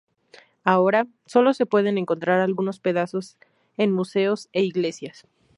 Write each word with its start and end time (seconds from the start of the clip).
Ahora, 0.63 1.05
solo 1.27 1.53
se 1.53 1.67
pueden 1.67 1.99
encontrar 1.99 2.39
algunos 2.39 2.79
pedazos 2.79 3.37
en 3.77 3.91
museos 3.93 4.49
e 4.51 4.63
iglesias. 4.63 5.27